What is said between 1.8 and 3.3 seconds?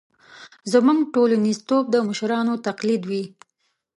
د مشرانو تقلید وي.